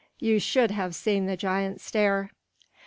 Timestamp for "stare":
1.79-2.31